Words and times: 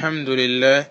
الحمد 0.00 0.28
لله 0.28 0.86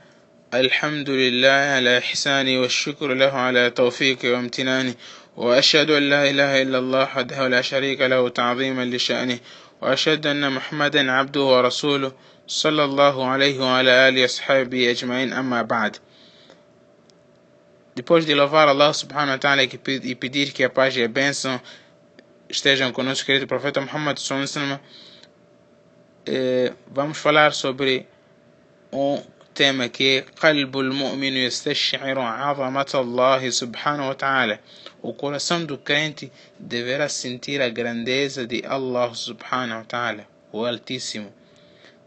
الحمد 0.53 1.09
لله 1.09 1.59
على 1.75 1.97
إحساني 1.97 2.57
والشكر 2.57 3.07
له 3.13 3.31
على 3.31 3.69
توفيقي 3.69 4.29
وامتناني 4.29 4.93
وأشهد 5.37 5.89
أن 5.91 6.03
لا 6.09 6.29
إله 6.29 6.61
إلا 6.61 6.77
الله 6.77 7.03
وحده 7.03 7.47
لا 7.47 7.61
شريك 7.61 8.01
له 8.01 8.29
تعظيما 8.29 8.85
لشأنه 8.85 9.39
وأشهد 9.81 10.27
أن 10.27 10.51
محمدا 10.51 11.11
عبده 11.11 11.41
ورسوله 11.41 12.11
صلى 12.47 12.83
الله 12.83 13.25
عليه 13.25 13.59
وعلى 13.59 13.91
آله 14.09 14.23
وصحبه 14.23 14.91
أجمعين 14.91 15.33
أما 15.33 15.61
بعد. 15.61 15.97
Depois 17.95 18.25
de 18.27 18.35
louvar 18.35 18.67
Allah 18.67 18.93
subhanahu 18.93 19.31
wa 19.31 19.39
ta'ala 19.39 19.63
e 19.63 20.15
pedir 20.15 20.53
que 20.53 20.63
a 20.63 20.69
paz 20.69 20.95
e 20.95 21.03
a 21.03 21.07
bênção 21.09 21.59
estejam 22.47 22.91
com 22.91 23.01
o 23.01 23.05
nosso 23.05 23.25
querido 23.25 23.47
profeta 23.47 23.81
Muhammad 23.81 24.19
sallallahu 24.19 24.79
eh, 26.27 26.73
vamos 26.91 27.17
falar 27.17 27.53
sobre 27.53 28.05
um 28.92 29.22
tema 29.54 29.88
que 29.88 30.18
é 30.18 30.24
قلب 30.40 30.78
المؤمن 30.78 31.32
يستشعر 31.46 32.18
عظمة 32.18 32.92
الله 32.94 33.50
سبحانه 33.50 34.08
وتعالى 34.08 34.58
o 35.04 35.12
coração 35.12 35.66
do 35.66 35.76
crente 35.76 36.32
deverá 36.58 37.10
sentir 37.10 37.60
a 37.60 37.68
grandeza 37.68 38.46
de 38.46 38.64
Allah 38.64 39.12
subhanahu 39.14 39.80
wa 39.80 39.84
ta'ala, 39.84 40.26
o 40.50 40.64
Altíssimo. 40.64 41.30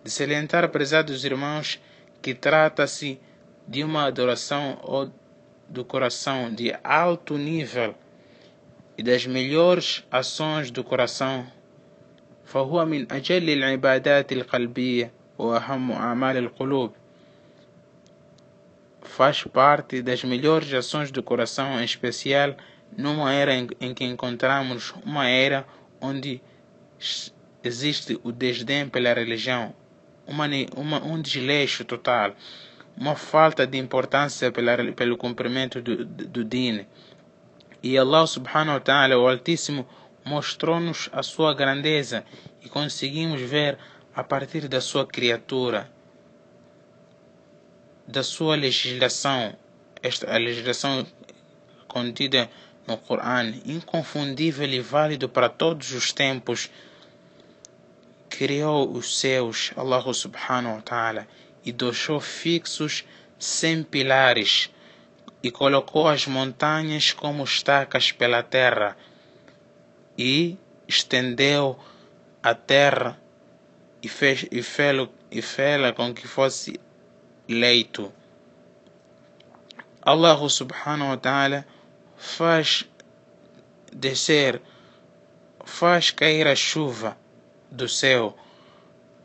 De 0.03 0.09
salientar, 0.09 0.67
prezados 0.69 1.23
irmãos, 1.23 1.79
que 2.23 2.33
trata-se 2.33 3.19
de 3.67 3.83
uma 3.83 4.05
adoração 4.07 4.79
ou 4.81 5.11
do 5.69 5.85
coração 5.85 6.51
de 6.51 6.75
alto 6.83 7.37
nível 7.37 7.93
e 8.97 9.03
das 9.03 9.27
melhores 9.27 10.03
ações 10.09 10.71
do 10.71 10.83
coração 10.83 11.45
فهو 12.45 12.85
من 12.85 13.11
أجل 13.11 13.49
العبادات 13.49 14.31
القلبية 14.31 15.11
وأهم 15.41 15.91
أعمال 15.91 16.37
القلوب 16.37 16.91
faz 19.07 19.43
parte 19.45 20.01
das 20.01 20.23
melhores 20.23 20.71
ações 20.73 21.09
do 21.11 21.23
coração, 21.23 21.79
em 21.79 21.83
especial 21.83 22.55
numa 22.95 23.33
era 23.33 23.53
em, 23.55 23.67
em 23.79 23.93
que 23.93 24.03
encontramos 24.03 24.93
uma 25.05 25.27
era 25.27 25.65
onde 25.99 26.41
existe 27.63 28.19
o 28.23 28.31
desdém 28.31 28.87
pela 28.87 29.13
religião, 29.13 29.73
uma, 30.25 30.45
uma, 30.75 31.03
um 31.03 31.21
desleixo 31.21 31.83
total, 31.83 32.35
uma 32.95 33.15
falta 33.15 33.65
de 33.65 33.77
importância 33.77 34.51
pela, 34.51 34.91
pelo 34.93 35.17
cumprimento 35.17 35.81
do, 35.81 36.05
do, 36.05 36.27
do 36.27 36.43
din. 36.43 36.85
E 37.81 37.97
Allah 37.97 38.25
subhanahu 38.25 38.75
wa 38.75 38.79
ta'ala, 38.79 39.17
o 39.17 39.27
Altíssimo, 39.27 39.87
mostrou-nos 40.25 41.09
a 41.11 41.23
sua 41.23 41.53
grandeza 41.53 42.25
e 42.63 42.67
conseguimos 42.67 43.39
ver 43.41 43.77
a 44.14 44.22
partir 44.22 44.68
da 44.68 44.80
sua 44.80 45.06
criatura, 45.06 45.90
da 48.06 48.22
sua 48.22 48.56
legislação, 48.56 49.56
esta 50.02 50.34
a 50.34 50.38
legislação 50.38 51.06
contida 51.88 52.50
no 52.86 52.98
Coran, 52.98 53.54
inconfundível 53.64 54.68
e 54.68 54.80
válido 54.80 55.28
para 55.28 55.48
todos 55.48 55.92
os 55.92 56.12
tempos, 56.12 56.70
criou 58.28 58.92
os 58.92 59.18
céus, 59.18 59.72
Allah 59.76 60.12
subhanahu 60.12 60.76
wa 60.76 60.82
ta'ala, 60.82 61.26
e 61.64 61.72
deixou 61.72 62.20
fixos 62.20 63.04
sem 63.38 63.82
pilares, 63.82 64.68
e 65.42 65.50
colocou 65.50 66.08
as 66.08 66.26
montanhas 66.26 67.12
como 67.12 67.44
estacas 67.44 68.12
pela 68.12 68.42
terra, 68.42 68.96
e 70.18 70.58
estendeu 70.86 71.78
a 72.42 72.54
terra 72.54 73.21
e 74.02 74.08
fez 74.08 74.46
e 74.50 74.62
fê-la 74.62 75.08
e 75.30 75.40
fê 75.40 75.92
com 75.94 76.12
que 76.12 76.26
fosse 76.26 76.78
leito. 77.48 78.12
Allah 80.02 80.48
subhanahu 80.48 81.10
wa 81.10 81.16
ta'ala 81.16 81.66
faz 82.16 82.84
descer, 83.92 84.60
faz 85.64 86.10
cair 86.10 86.48
a 86.48 86.56
chuva 86.56 87.16
do 87.70 87.88
céu, 87.88 88.36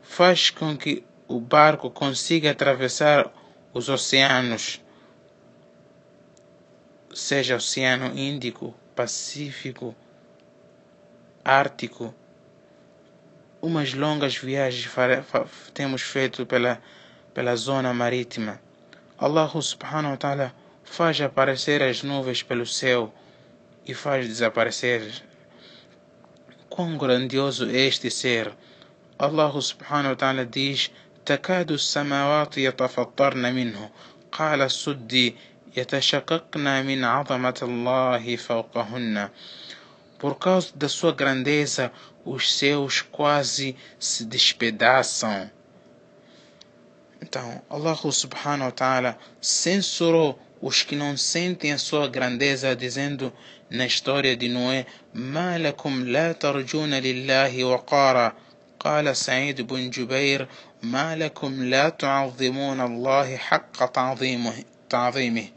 faz 0.02 0.50
com 0.50 0.76
que 0.76 1.04
o 1.26 1.40
barco 1.40 1.90
consiga 1.90 2.52
atravessar 2.52 3.32
os 3.74 3.88
oceanos, 3.88 4.80
seja 7.12 7.56
Oceano 7.56 8.16
Índico, 8.16 8.74
Pacífico, 8.94 9.94
Ártico 11.44 12.14
Umas 13.61 13.93
longas 13.93 14.35
viagens 14.37 14.89
temos 15.73 16.01
feito 16.01 16.45
pela, 16.45 16.81
pela 17.33 17.55
zona 17.55 17.93
marítima. 17.93 18.59
Allah 19.17 19.49
subhanahu 19.49 20.11
wa 20.11 20.17
ta'ala 20.17 20.53
faz 20.83 21.21
aparecer 21.21 21.81
as 21.81 22.03
nuvens 22.03 22.43
pelo 22.43 22.65
céu 22.65 23.13
e 23.85 23.93
faz 23.93 24.27
desaparecer. 24.27 25.23
Quão 26.69 26.97
grandioso 26.97 27.69
é 27.69 27.87
este 27.87 28.09
ser! 28.09 28.51
Allah 29.17 29.51
subhanahu 29.61 30.09
wa 30.09 30.15
ta'ala 30.15 30.45
diz: 30.45 30.91
تكاد 31.25 31.71
السماوات 31.71 32.57
يتفطرن 32.57 33.55
منه 33.55 33.89
قال 34.31 34.61
السدي 34.61 35.35
يتشققن 35.77 36.85
من 36.85 37.03
عظمة 37.03 37.59
الله 37.61 38.35
فوقهن 38.35 39.29
Por 40.17 40.35
causa 40.35 40.69
da 40.75 40.87
sua 40.87 41.11
grandeza, 41.11 41.91
os 42.25 42.53
céus 42.55 43.01
quase 43.01 43.75
se 43.99 44.25
despedaçam. 44.25 45.49
Então, 47.21 47.61
Allah 47.69 47.95
subhanahu 47.95 48.65
wa 48.65 48.71
ta'ala 48.71 49.17
censurou 49.41 50.39
os 50.61 50.83
que 50.83 50.95
não 50.95 51.17
sentem 51.17 51.73
a 51.73 51.77
sua 51.77 52.07
grandeza, 52.07 52.75
dizendo 52.75 53.33
na 53.69 53.85
história 53.85 54.35
de 54.35 54.47
Noé: 54.47 54.85
ما 55.13 55.57
لكم 55.57 56.05
لا 56.05 56.31
ترجون 56.31 56.93
لله 56.93 57.63
وقارا 57.63 58.33
قال 58.79 59.15
سعيد 59.15 59.61
بن 59.61 59.89
جبير 59.89 60.47
ما 60.83 61.15
لكم 61.15 61.63
لا 61.63 61.89
تعظمون 61.89 62.81
الله 62.81 63.37
حق 63.37 63.85
تعظيمه, 63.85 64.63
تعظيمه 64.89 65.47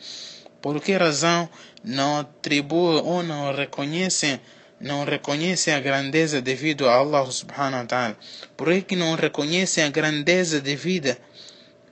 Por 0.63 0.81
que 0.81 0.97
razão 0.97 1.49
não 1.84 2.20
atribuem 2.20 3.02
ou 3.04 3.24
não 3.24 3.54
reconhecem 3.54 4.40
não 4.82 5.04
reconhecem 5.06 5.74
a 5.74 5.80
grandeza 5.80 6.42
devido 6.42 6.90
a 6.90 6.96
Allah 6.96 7.30
subhanahu 7.30 7.82
wa 7.82 7.86
ta'ala? 7.86 8.18
Por 8.58 8.82
que 8.82 8.96
não 8.96 9.14
reconhecem 9.14 9.84
a 9.84 9.90
grandeza 9.90 10.60
devida 10.60 11.20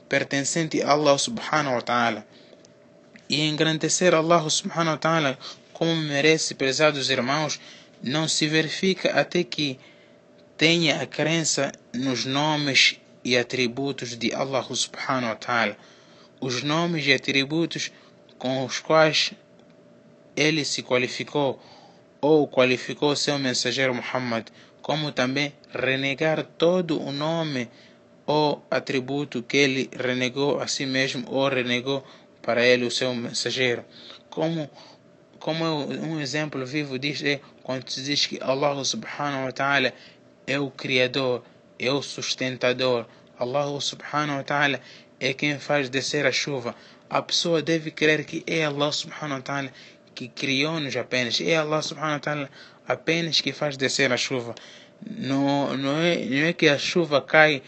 pertencente 0.10 0.82
a 0.82 0.92
Allah 0.92 1.16
subhanahu 1.18 1.76
wa 1.76 1.82
ta'ala? 1.82 2.26
E 3.30 3.48
engrandecer 3.48 4.16
Allah 4.16 4.50
subhanahu 4.50 4.94
wa 4.94 4.98
ta'ala 4.98 5.38
como 5.72 5.96
merece, 5.96 6.56
prezados 6.56 7.12
irmãos, 7.12 7.60
não 8.02 8.28
se 8.28 8.48
verifica 8.48 9.12
até 9.12 9.44
que 9.44 9.80
tenha 10.58 11.02
a 11.02 11.06
crença 11.06 11.72
nos 11.94 12.26
nomes 12.26 13.00
e 13.24 13.38
atributos 13.38 14.18
de 14.18 14.34
Allah 14.34 14.64
subhanahu 14.64 15.30
wa 15.30 15.36
ta'ala. 15.36 15.78
Os 16.42 16.64
nomes 16.64 17.06
e 17.06 17.14
atributos 17.14 17.92
com 18.38 18.66
os 18.66 18.80
quais 18.80 19.32
ele 20.36 20.64
se 20.66 20.84
qualificou 20.84 21.60
ou 22.22 22.48
qualificou 22.48 23.16
seu 23.16 23.40
mensageiro 23.40 23.94
Muhammad, 23.94 24.48
como 24.82 25.12
também 25.12 25.54
renegar 25.74 26.44
todo 26.58 27.02
o 27.02 27.12
nome 27.12 27.70
ou 28.26 28.64
atributo 28.70 29.42
que 29.42 29.58
ele 29.58 29.90
renegou 29.92 30.60
a 30.60 30.68
si 30.68 30.86
mesmo 30.86 31.26
ou 31.28 31.48
renegou 31.48 32.04
para 32.42 32.66
ele 32.66 32.86
o 32.86 32.92
seu 32.92 33.14
mensageiro. 33.14 33.84
Como, 34.30 34.70
como 35.40 35.66
um 35.66 36.20
exemplo 36.20 36.66
vivo 36.66 37.00
diz 37.00 37.24
é 37.24 37.40
quando 37.64 37.90
se 37.90 38.04
diz 38.04 38.26
que 38.26 38.40
Allah 38.42 38.84
subhanahu 38.84 39.46
wa 39.46 39.52
ta'ala 39.52 39.94
é 40.46 40.60
o 40.60 40.70
Criador, 40.72 41.44
é 41.78 41.92
o 41.92 42.02
sustentador. 42.02 43.06
Allah 43.38 43.80
subhanahu 43.80 44.38
wa 44.38 44.44
ta'ala 44.44 44.82
é 45.20 45.34
quem 45.34 45.60
faz 45.60 45.90
descer 45.90 46.26
a 46.26 46.32
chuva. 46.32 46.76
A 47.10 47.22
pessoa 47.22 47.62
deve 47.62 47.92
crer 47.92 48.26
que 48.26 48.44
é 48.48 48.66
Allah 48.66 48.92
subhanahu 48.92 49.38
wa 49.38 49.42
ta'ala 49.42 49.72
que 50.20 50.28
criou-nos 50.28 50.98
apenas. 50.98 51.40
É 51.40 51.56
Allah 51.56 51.82
subhanahu 51.82 52.16
wa 52.16 52.20
ta'ala 52.20 52.50
apenas 52.86 53.40
que 53.40 53.54
faz 53.54 53.78
descer 53.78 54.12
a 54.12 54.18
chuva. 54.18 54.54
Não, 55.10 55.78
não, 55.78 55.98
é, 56.02 56.18
não 56.26 56.46
é 56.48 56.52
que 56.52 56.68
a 56.68 56.78
chuva 56.78 57.22
cai 57.22 57.64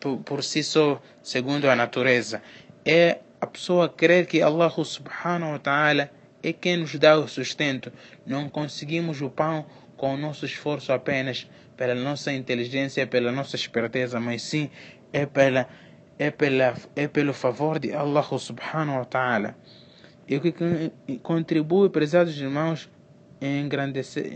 por, 0.00 0.18
por 0.24 0.42
si 0.42 0.64
só, 0.64 1.00
segundo 1.22 1.70
a 1.70 1.76
natureza. 1.76 2.42
É 2.84 3.18
a 3.40 3.46
pessoa 3.46 3.88
crer 3.88 4.26
que 4.26 4.42
Allah 4.42 4.68
subhanahu 4.68 5.52
wa 5.52 5.58
ta'ala 5.60 6.10
é 6.42 6.52
quem 6.52 6.78
nos 6.78 6.96
dá 6.96 7.16
o 7.16 7.28
sustento. 7.28 7.92
Não 8.26 8.48
conseguimos 8.48 9.22
o 9.22 9.30
pão 9.30 9.64
com 9.96 10.12
o 10.12 10.16
nosso 10.16 10.44
esforço 10.44 10.92
apenas, 10.92 11.48
pela 11.76 11.94
nossa 11.94 12.32
inteligência, 12.32 13.06
pela 13.06 13.30
nossa 13.30 13.54
esperteza, 13.54 14.18
mas 14.18 14.42
sim 14.42 14.68
é, 15.12 15.24
pela, 15.24 15.68
é, 16.18 16.32
pela, 16.32 16.74
é 16.96 17.06
pelo 17.06 17.32
favor 17.32 17.78
de 17.78 17.92
Allah 17.92 18.24
subhanahu 18.24 18.98
wa 18.98 19.04
ta'ala. 19.04 19.54
E 20.26 20.40
que 20.40 20.54
contribui, 21.22 21.90
prezados 21.90 22.38
irmãos, 22.40 22.90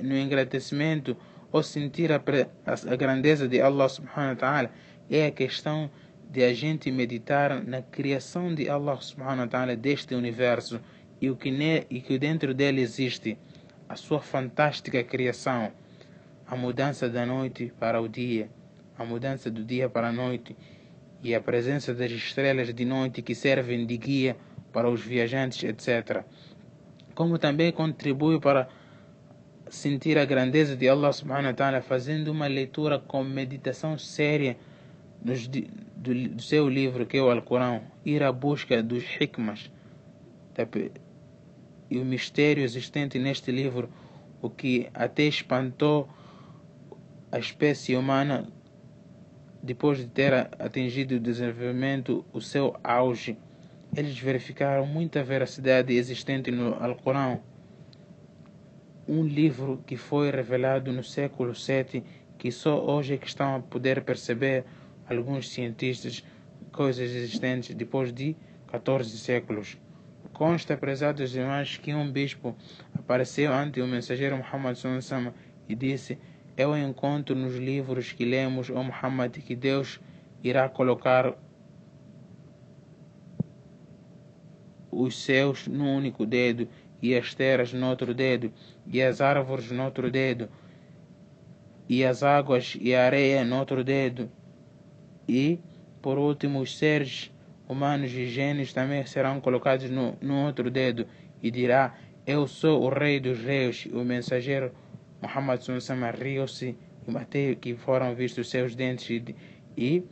no 0.02 0.16
engrandecimento 0.16 1.16
ou 1.50 1.62
sentir 1.62 2.12
a, 2.12 2.20
a, 2.66 2.96
grandeza 2.96 3.48
de 3.48 3.60
Allah 3.60 3.88
subhanahu 3.88 4.30
wa 4.30 4.36
ta'ala 4.36 4.70
é 5.10 5.26
a 5.26 5.30
questão 5.30 5.90
de 6.30 6.44
a 6.44 6.52
gente 6.52 6.90
meditar 6.90 7.64
na 7.64 7.80
criação 7.80 8.54
de 8.54 8.68
Allah 8.68 9.00
subhanahu 9.00 9.40
wa 9.40 9.46
ta'ala 9.46 9.76
deste 9.76 10.14
universo 10.14 10.78
e 11.20 11.30
o 11.30 11.36
que, 11.36 11.50
ne, 11.50 11.86
e 11.88 12.00
que 12.00 12.18
dentro 12.18 12.52
dele 12.52 12.82
existe, 12.82 13.38
a 13.88 13.96
sua 13.96 14.20
fantástica 14.20 15.02
criação, 15.02 15.72
a 16.46 16.54
mudança 16.54 17.08
da 17.08 17.24
noite 17.24 17.72
para 17.80 18.00
o 18.00 18.06
dia, 18.08 18.50
a 18.98 19.04
mudança 19.04 19.50
do 19.50 19.64
dia 19.64 19.88
para 19.88 20.08
a 20.08 20.12
noite 20.12 20.54
e 21.22 21.34
a 21.34 21.40
presença 21.40 21.94
das 21.94 22.10
estrelas 22.10 22.72
de 22.74 22.84
noite 22.84 23.22
que 23.22 23.34
servem 23.34 23.86
de 23.86 23.96
guia 23.96 24.36
para 24.72 24.88
os 24.88 25.00
viajantes, 25.00 25.62
etc. 25.64 26.24
Como 27.14 27.38
também 27.38 27.72
contribui 27.72 28.38
para 28.40 28.68
sentir 29.70 30.18
a 30.18 30.24
grandeza 30.24 30.76
de 30.76 30.88
Allah 30.88 31.12
subhanahu 31.12 31.46
wa 31.46 31.54
ta'ala 31.54 31.82
fazendo 31.82 32.28
uma 32.28 32.46
leitura 32.46 32.98
com 32.98 33.22
meditação 33.22 33.98
séria 33.98 34.56
dos, 35.20 35.46
do, 35.46 35.60
do, 35.96 36.42
seu 36.42 36.68
livro 36.68 37.04
que 37.04 37.18
é 37.18 37.22
o 37.22 37.30
Alcorão, 37.30 37.82
ir 38.04 38.22
à 38.22 38.32
busca 38.32 38.82
dos 38.82 39.04
hikmas 39.20 39.70
e 41.90 41.98
o 41.98 42.04
mistério 42.04 42.64
existente 42.64 43.18
neste 43.18 43.52
livro, 43.52 43.88
o 44.42 44.50
que 44.50 44.88
até 44.92 45.22
espantou 45.24 46.08
a 47.30 47.38
espécie 47.38 47.96
humana 47.96 48.48
depois 49.62 49.98
de 49.98 50.06
ter 50.06 50.32
atingido 50.58 51.16
o 51.16 51.20
desenvolvimento, 51.20 52.24
o 52.32 52.40
seu 52.40 52.76
auge. 52.82 53.36
Eles 53.98 54.16
verificaram 54.16 54.86
muita 54.86 55.24
veracidade 55.24 55.92
existente 55.92 56.52
no 56.52 56.74
Alcorão, 56.74 57.42
um 59.08 59.24
livro 59.24 59.82
que 59.84 59.96
foi 59.96 60.30
revelado 60.30 60.92
no 60.92 61.02
século 61.02 61.52
VII, 61.52 62.04
que 62.38 62.52
só 62.52 62.80
hoje 62.80 63.14
é 63.14 63.16
que 63.16 63.26
estão 63.26 63.56
a 63.56 63.58
poder 63.58 64.02
perceber 64.02 64.64
alguns 65.10 65.48
cientistas 65.48 66.24
coisas 66.70 67.10
existentes 67.10 67.74
depois 67.74 68.12
de 68.12 68.36
14 68.68 69.18
séculos. 69.18 69.76
Consta, 70.32 70.76
prezados 70.76 71.34
irmãos, 71.34 71.76
que 71.76 71.92
um 71.92 72.08
bispo 72.08 72.54
apareceu 72.94 73.52
ante 73.52 73.80
o 73.80 73.86
mensageiro 73.88 74.36
Muhammad 74.36 74.76
Sama 75.00 75.34
e 75.68 75.74
disse: 75.74 76.16
Eu 76.56 76.78
encontro 76.78 77.34
nos 77.34 77.56
livros 77.56 78.12
que 78.12 78.24
lemos, 78.24 78.70
o 78.70 78.80
Muhammad, 78.80 79.38
que 79.38 79.56
Deus 79.56 79.98
irá 80.40 80.68
colocar 80.68 81.34
os 84.90 85.22
céus 85.22 85.66
no 85.66 85.84
único 85.84 86.24
dedo, 86.26 86.68
e 87.00 87.14
as 87.14 87.34
terras 87.34 87.72
no 87.72 87.88
outro 87.88 88.12
dedo, 88.12 88.52
e 88.86 89.00
as 89.02 89.20
árvores 89.20 89.70
no 89.70 89.84
outro 89.84 90.10
dedo, 90.10 90.48
e 91.88 92.04
as 92.04 92.22
águas 92.22 92.76
e 92.80 92.94
a 92.94 93.06
areia 93.06 93.44
no 93.44 93.58
outro 93.58 93.84
dedo, 93.84 94.30
e, 95.28 95.58
por 96.00 96.18
último, 96.18 96.60
os 96.60 96.76
seres 96.76 97.30
humanos 97.68 98.12
e 98.12 98.26
gênios 98.26 98.72
também 98.72 99.04
serão 99.04 99.40
colocados 99.40 99.90
no, 99.90 100.16
no 100.22 100.46
outro 100.46 100.70
dedo 100.70 101.06
e 101.42 101.50
dirá: 101.50 101.94
Eu 102.26 102.46
sou 102.46 102.82
o 102.82 102.88
rei 102.88 103.20
dos 103.20 103.38
reis. 103.38 103.86
O 103.92 104.02
mensageiro 104.02 104.72
Muhammad 105.20 105.60
Sunsama 105.60 106.10
riu-se 106.10 106.74
e 107.06 107.10
bateu 107.10 107.54
que 107.56 107.74
foram 107.74 108.14
vistos 108.14 108.48
seus 108.48 108.74
dentes 108.74 109.10
e, 109.10 109.34
e 109.76 110.02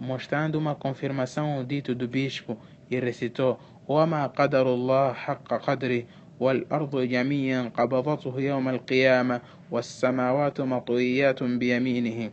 mostrando 0.00 0.56
uma 0.56 0.74
confirmação 0.74 1.54
ao 1.54 1.64
dito 1.64 1.94
do 1.94 2.06
bispo 2.06 2.56
e 2.90 2.98
recitou: 3.00 3.58
وما 3.88 4.26
قدر 4.26 4.66
الله 4.74 5.12
حق 5.12 5.48
قدره 5.66 6.04
والأرض 6.40 7.00
جميعا 7.00 7.70
قبضته 7.76 8.40
يوم 8.40 8.68
القيامة 8.68 9.40
والسماوات 9.70 10.60
مطويات 10.60 11.42
بيمينه 11.42 12.30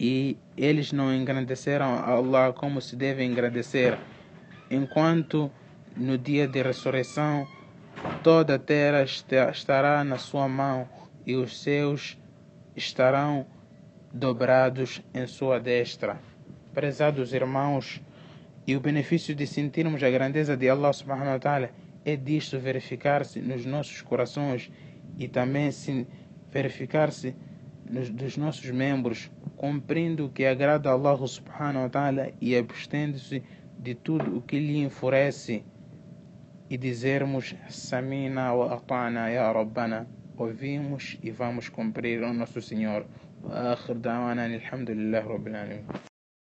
e 0.00 0.38
eles 0.56 0.92
não 0.92 1.14
engrandeceram 1.14 1.94
a 1.94 2.12
Allah 2.12 2.54
como 2.54 2.80
se 2.80 2.96
deve 2.96 3.22
engrandecer, 3.22 3.98
enquanto 4.70 5.50
no 5.94 6.16
dia 6.16 6.48
de 6.48 6.62
ressurreição 6.62 7.46
toda 8.22 8.54
a 8.54 8.58
terra 8.58 9.02
estará 9.02 10.02
na 10.02 10.16
sua 10.16 10.48
mão 10.48 10.88
e 11.26 11.36
os 11.36 11.60
céus 11.60 12.16
estarão 12.74 13.44
dobrados 14.15 15.01
em 15.13 15.27
sua 15.27 15.59
destra. 15.59 16.17
Prezados 16.73 17.33
irmãos, 17.33 18.01
e 18.65 18.73
o 18.73 18.79
benefício 18.79 19.35
de 19.35 19.45
sentirmos 19.45 20.01
a 20.01 20.09
grandeza 20.09 20.55
de 20.55 20.69
Allah 20.69 20.93
subhanahu 20.93 21.33
wa 21.33 21.39
ta'ala 21.39 21.69
é 22.05 22.15
disto 22.15 22.57
verificar-se 22.57 23.41
nos 23.41 23.65
nossos 23.65 24.01
corações 24.01 24.71
e 25.19 25.27
também 25.27 25.69
se 25.69 26.07
verificar-se 26.49 27.35
dos 28.13 28.37
nossos 28.37 28.71
membros, 28.71 29.29
cumprindo 29.57 30.25
o 30.25 30.29
que 30.29 30.45
agrada 30.45 30.89
a 30.89 30.93
Allah 30.93 31.27
subhanahu 31.27 31.83
wa 31.83 31.89
ta'ala 31.89 32.31
e 32.39 32.55
abstendo-se 32.55 33.43
de 33.77 33.95
tudo 33.95 34.37
o 34.37 34.41
que 34.41 34.57
lhe 34.57 34.79
enfurece 34.79 35.63
e 36.69 36.77
dizermos 36.77 37.53
Samina 37.69 38.53
wa 38.53 38.73
atana 38.73 39.29
ya 39.29 39.51
Rabbana 39.51 40.07
ouvimos 40.37 41.17
e 41.21 41.31
vamos 41.31 41.69
cumprir 41.69 42.23
o 42.23 42.33
nosso 42.33 42.61
Senhor. 42.61 43.05
وآخر 43.43 43.93
دعوانا 43.93 44.45
الحمد 44.45 44.91
لله 44.91 45.27
رب 45.27 45.47
العالمين. 45.47 45.87